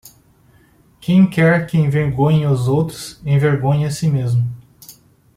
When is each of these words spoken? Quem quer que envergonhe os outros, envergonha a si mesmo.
Quem 0.99 1.29
quer 1.29 1.67
que 1.67 1.77
envergonhe 1.77 2.47
os 2.47 2.67
outros, 2.67 3.21
envergonha 3.23 3.85
a 3.87 3.91
si 3.91 4.09
mesmo. 4.09 4.51